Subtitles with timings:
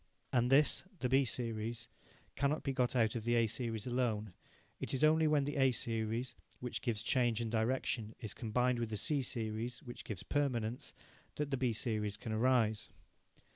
[0.33, 1.87] And this the B series
[2.35, 4.33] cannot be got out of the A series alone.
[4.79, 8.89] It is only when the A series, which gives change and direction, is combined with
[8.89, 10.95] the C series, which gives permanence,
[11.35, 12.89] that the B series can arise.